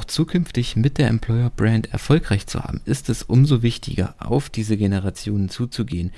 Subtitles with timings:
[0.00, 4.78] Auch zukünftig mit der Employer Brand erfolgreich zu haben, ist es umso wichtiger, auf diese
[4.78, 6.10] Generationen zuzugehen.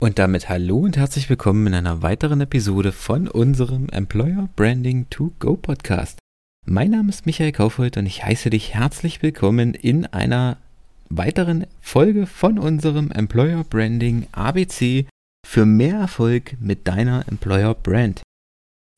[0.00, 5.32] Und damit hallo und herzlich willkommen in einer weiteren Episode von unserem Employer Branding to
[5.40, 6.20] Go Podcast.
[6.66, 10.58] Mein Name ist Michael Kaufhold und ich heiße dich herzlich willkommen in einer
[11.08, 15.06] weiteren Folge von unserem Employer Branding ABC
[15.44, 18.23] für mehr Erfolg mit deiner Employer Brand.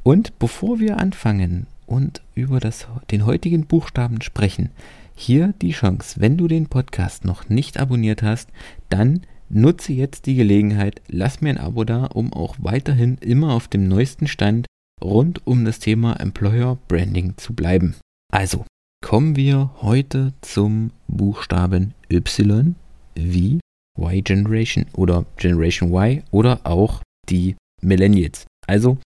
[0.06, 4.70] Und bevor wir anfangen und über das, den heutigen Buchstaben sprechen,
[5.16, 8.48] hier die Chance, wenn du den Podcast noch nicht abonniert hast,
[8.88, 13.66] dann nutze jetzt die Gelegenheit, lass mir ein Abo da, um auch weiterhin immer auf
[13.66, 14.66] dem neuesten Stand
[15.02, 17.96] rund um das Thema Employer Branding zu bleiben.
[18.32, 18.64] Also,
[19.04, 22.76] kommen wir heute zum Buchstaben Y
[23.16, 23.58] wie
[23.98, 28.46] Y Generation oder Generation Y oder auch die Millennials.
[28.68, 28.98] Also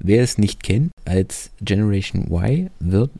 [0.00, 3.10] Wer es nicht kennt, als Generation Y wird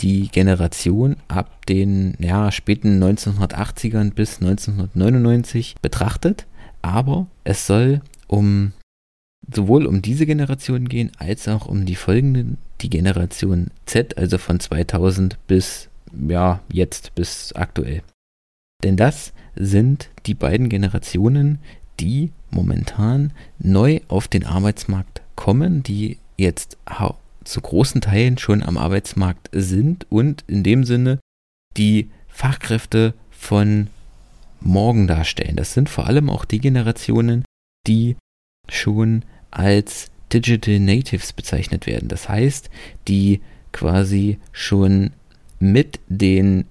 [0.00, 6.46] die Generation ab den ja, späten 1980ern bis 1999 betrachtet,
[6.82, 8.72] aber es soll um
[9.54, 14.60] sowohl um diese Generation gehen, als auch um die folgenden, die Generation Z, also von
[14.60, 15.88] 2000 bis
[16.28, 18.02] ja, jetzt bis aktuell.
[18.82, 21.58] Denn das sind die beiden Generationen,
[22.00, 25.15] die momentan neu auf den Arbeitsmarkt
[25.46, 26.76] kommen, die jetzt
[27.44, 31.20] zu großen Teilen schon am Arbeitsmarkt sind und in dem Sinne
[31.76, 33.86] die Fachkräfte von
[34.60, 35.54] morgen darstellen.
[35.54, 37.44] Das sind vor allem auch die Generationen,
[37.86, 38.16] die
[38.68, 42.08] schon als Digital Natives bezeichnet werden.
[42.08, 42.68] Das heißt,
[43.06, 43.40] die
[43.70, 45.12] quasi schon
[45.60, 46.64] mit den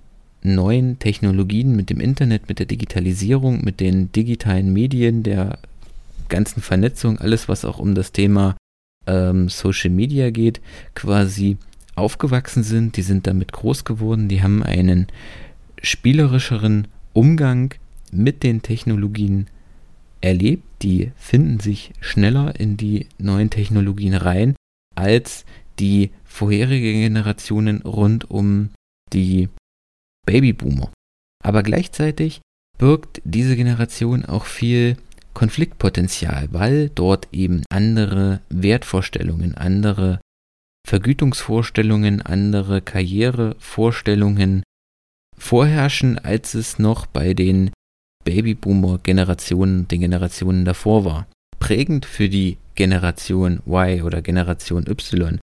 [0.43, 5.59] neuen Technologien, mit dem Internet, mit der Digitalisierung, mit den digitalen Medien, der
[6.27, 8.57] ganzen Vernetzung, alles was auch um das Thema
[9.07, 10.61] ähm, Social Media geht,
[10.93, 11.57] quasi
[11.95, 15.07] aufgewachsen sind, die sind damit groß geworden, die haben einen
[15.81, 17.73] spielerischeren Umgang
[18.11, 19.47] mit den Technologien
[20.21, 24.55] erlebt, die finden sich schneller in die neuen Technologien rein
[24.95, 25.45] als
[25.79, 28.69] die vorherigen Generationen rund um
[29.13, 29.49] die
[30.25, 30.91] Babyboomer.
[31.43, 32.41] Aber gleichzeitig
[32.77, 34.97] birgt diese Generation auch viel
[35.35, 40.19] Konfliktpotenzial, weil dort eben andere Wertvorstellungen, andere
[40.87, 44.63] Vergütungsvorstellungen, andere Karrierevorstellungen
[45.37, 47.69] vorherrschen, als es noch bei den
[48.23, 51.27] Babyboomer-Generationen, den Generationen davor war.
[51.59, 55.39] Prägend für die Generation Y oder Generation Y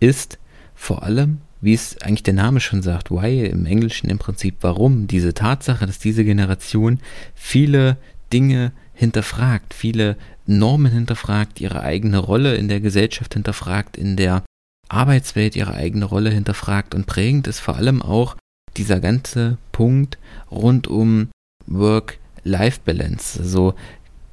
[0.00, 0.38] ist
[0.74, 5.06] vor allem, wie es eigentlich der Name schon sagt, Y im Englischen im Prinzip, warum
[5.06, 7.00] diese Tatsache, dass diese Generation
[7.34, 7.96] viele
[8.32, 10.16] Dinge hinterfragt, viele
[10.46, 14.44] Normen hinterfragt, ihre eigene Rolle in der Gesellschaft hinterfragt, in der
[14.88, 18.36] Arbeitswelt ihre eigene Rolle hinterfragt und prägend ist vor allem auch
[18.76, 20.18] dieser ganze Punkt
[20.50, 21.28] rund um
[21.66, 23.40] Work-Life-Balance.
[23.40, 23.74] Also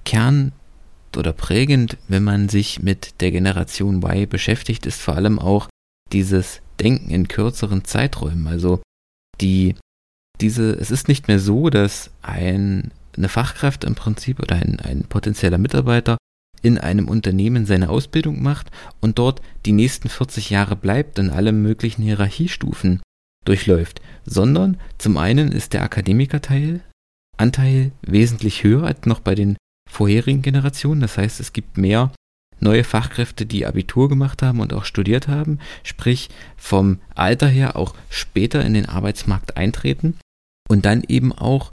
[0.05, 0.51] Kern
[1.15, 5.67] oder prägend, wenn man sich mit der Generation Y beschäftigt, ist vor allem auch
[6.11, 8.47] dieses Denken in kürzeren Zeiträumen.
[8.47, 8.81] Also
[9.39, 9.75] die,
[10.39, 15.03] diese, es ist nicht mehr so, dass ein eine Fachkraft im Prinzip oder ein, ein
[15.03, 16.17] potenzieller Mitarbeiter
[16.61, 21.51] in einem Unternehmen seine Ausbildung macht und dort die nächsten 40 Jahre bleibt und alle
[21.51, 23.01] möglichen Hierarchiestufen
[23.45, 26.81] durchläuft, sondern zum einen ist der Akademikerteil
[27.37, 29.57] Anteil wesentlich höher als noch bei den
[29.89, 31.01] vorherigen Generationen.
[31.01, 32.11] Das heißt, es gibt mehr
[32.59, 37.95] neue Fachkräfte, die Abitur gemacht haben und auch studiert haben, sprich vom Alter her auch
[38.09, 40.17] später in den Arbeitsmarkt eintreten
[40.69, 41.71] und dann eben auch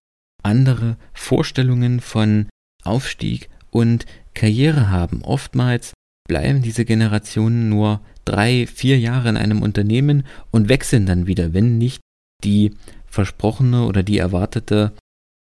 [0.49, 2.47] andere Vorstellungen von
[2.85, 5.23] Aufstieg und Karriere haben.
[5.23, 5.93] Oftmals
[6.29, 11.79] bleiben diese Generationen nur drei, vier Jahre in einem Unternehmen und wechseln dann wieder, wenn
[11.79, 12.01] nicht
[12.45, 12.75] die
[13.07, 14.93] versprochene oder die erwartete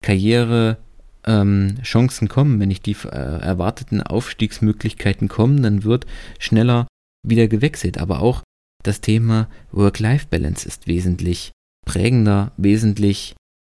[0.03, 0.77] Karriere
[1.25, 6.05] ähm, Chancen kommen, wenn nicht die äh, erwarteten Aufstiegsmöglichkeiten kommen, dann wird
[6.39, 6.87] schneller
[7.25, 7.97] wieder gewechselt.
[7.97, 8.43] Aber auch
[8.83, 11.51] das Thema Work-Life-Balance ist wesentlich
[11.85, 13.35] prägender, wesentlich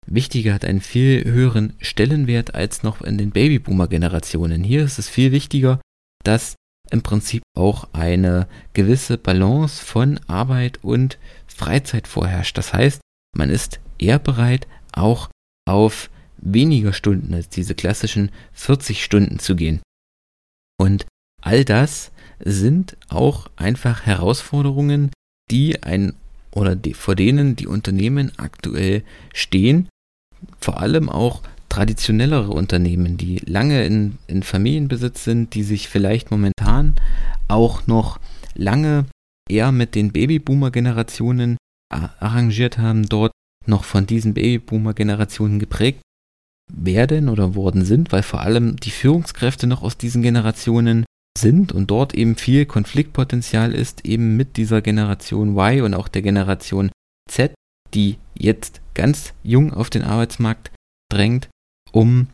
[0.05, 4.63] wichtiger, hat einen viel höheren Stellenwert als noch in den Babyboomer-Generationen.
[4.63, 5.79] Hier ist es viel wichtiger,
[6.23, 6.55] dass
[6.91, 11.17] im Prinzip auch eine gewisse Balance von Arbeit und
[11.47, 12.57] Freizeit vorherrscht.
[12.57, 13.01] Das heißt,
[13.35, 15.29] man ist eher bereit, auch
[15.65, 19.81] auf weniger Stunden als diese klassischen 40 Stunden zu gehen.
[20.79, 21.05] Und
[21.41, 25.11] all das sind auch einfach Herausforderungen,
[25.50, 26.13] die ein
[26.51, 29.03] oder die, vor denen die Unternehmen aktuell
[29.33, 29.88] stehen,
[30.59, 36.95] vor allem auch traditionellere Unternehmen, die lange in, in Familienbesitz sind, die sich vielleicht momentan
[37.47, 38.19] auch noch
[38.55, 39.05] lange
[39.49, 41.57] eher mit den Babyboomer-Generationen
[41.89, 43.31] arrangiert haben, dort
[43.65, 46.01] noch von diesen Babyboomer-Generationen geprägt
[46.71, 51.05] werden oder worden sind, weil vor allem die Führungskräfte noch aus diesen Generationen
[51.37, 56.21] sind und dort eben viel Konfliktpotenzial ist, eben mit dieser Generation Y und auch der
[56.21, 56.91] Generation
[57.29, 57.53] Z,
[57.93, 60.71] die jetzt ganz jung auf den Arbeitsmarkt
[61.09, 61.49] drängt,
[61.91, 62.27] um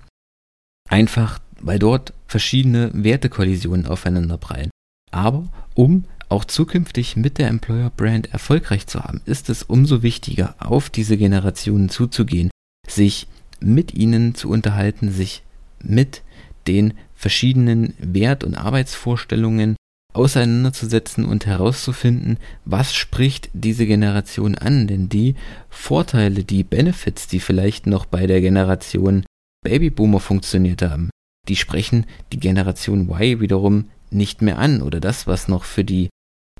[0.89, 4.71] einfach, weil dort verschiedene Wertekollisionen aufeinander prallen.
[5.11, 10.55] Aber um auch zukünftig mit der Employer Brand erfolgreich zu haben, ist es umso wichtiger,
[10.59, 12.51] auf diese Generationen zuzugehen,
[12.87, 13.27] sich
[13.59, 15.43] mit ihnen zu unterhalten, sich
[15.81, 16.21] mit
[16.67, 19.75] den verschiedenen Wert- und Arbeitsvorstellungen
[20.13, 24.87] auseinanderzusetzen und herauszufinden, was spricht diese Generation an.
[24.87, 25.35] Denn die
[25.69, 29.23] Vorteile, die Benefits, die vielleicht noch bei der Generation
[29.63, 31.09] Babyboomer funktioniert haben,
[31.47, 34.81] die sprechen die Generation Y wiederum nicht mehr an.
[34.81, 36.09] Oder das, was noch für die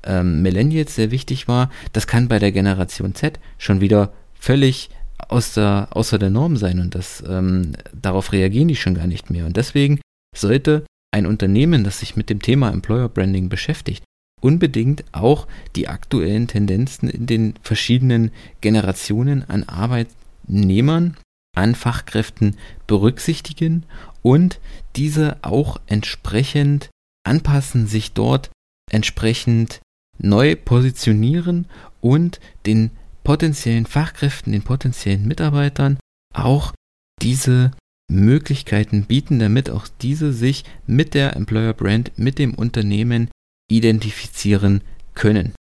[0.04, 4.90] ähm, Millennials sehr wichtig war, das kann bei der Generation Z schon wieder völlig
[5.28, 9.30] aus der, außer der Norm sein und das, ähm, darauf reagieren die schon gar nicht
[9.30, 9.46] mehr.
[9.46, 10.00] Und deswegen
[10.34, 14.04] sollte ein Unternehmen, das sich mit dem Thema Employer Branding beschäftigt,
[14.40, 15.46] unbedingt auch
[15.76, 18.30] die aktuellen Tendenzen in den verschiedenen
[18.60, 21.16] Generationen an Arbeitnehmern,
[21.56, 23.84] an Fachkräften berücksichtigen
[24.22, 24.60] und
[24.96, 26.90] diese auch entsprechend
[27.24, 28.50] anpassen, sich dort
[28.90, 29.80] entsprechend
[30.18, 31.66] neu positionieren
[32.00, 32.90] und den
[33.24, 35.98] potenziellen Fachkräften, den potenziellen Mitarbeitern
[36.34, 36.72] auch
[37.20, 37.72] diese
[38.10, 43.30] Möglichkeiten bieten, damit auch diese sich mit der Employer Brand, mit dem Unternehmen
[43.70, 44.82] identifizieren
[45.14, 45.54] können.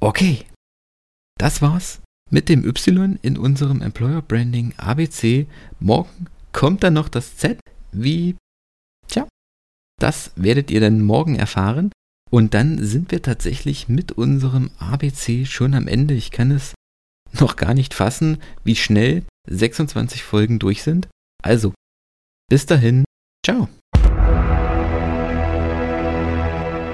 [0.00, 0.46] Okay,
[1.38, 2.00] das war's
[2.30, 5.46] mit dem Y in unserem Employer Branding ABC.
[5.78, 7.60] Morgen kommt dann noch das Z.
[7.92, 8.36] Wie?
[9.06, 9.28] Tja,
[10.00, 11.92] das werdet ihr dann morgen erfahren.
[12.30, 16.14] Und dann sind wir tatsächlich mit unserem ABC schon am Ende.
[16.14, 16.74] Ich kann es
[17.38, 21.08] noch gar nicht fassen, wie schnell 26 Folgen durch sind.
[21.44, 21.74] Also,
[22.48, 23.04] bis dahin,
[23.44, 23.68] ciao.